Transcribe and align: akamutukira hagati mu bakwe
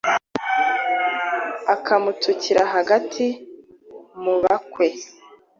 akamutukira 1.73 2.63
hagati 2.73 3.25
mu 4.21 4.35
bakwe 4.43 4.87